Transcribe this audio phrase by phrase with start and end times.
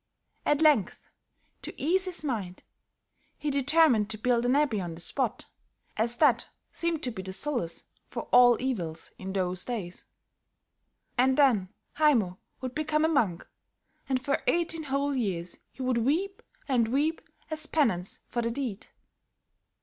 [0.47, 0.97] At length,
[1.61, 2.63] to ease his mind,
[3.37, 5.45] he determined to build an abbey on the spot,
[5.95, 10.07] as that seemed to be the solace for all evils, in those days.
[11.19, 13.47] And then Haymo would become a monk,
[14.09, 17.21] and for eighteen whole years he would weep and weep
[17.51, 18.87] as penance for the deed.